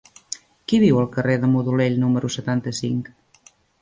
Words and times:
Qui 0.71 0.77
viu 0.83 1.01
al 1.01 1.11
carrer 1.17 1.35
de 1.43 1.49
Modolell 1.57 1.99
número 2.05 2.33
setanta-cinc? 2.37 3.13